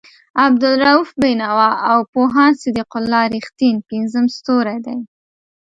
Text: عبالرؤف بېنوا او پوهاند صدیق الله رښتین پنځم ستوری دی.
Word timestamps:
عبالرؤف 0.43 1.09
بېنوا 1.21 1.69
او 1.91 1.99
پوهاند 2.13 2.55
صدیق 2.63 2.89
الله 2.99 3.23
رښتین 3.35 3.75
پنځم 3.89 4.25
ستوری 4.37 4.77
دی. 4.85 4.97